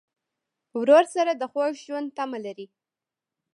ورور 0.79 1.05
سره 1.15 1.31
د 1.35 1.43
خوږ 1.51 1.73
ژوند 1.85 2.07
تمه 2.17 2.37
لرې. 2.45 2.67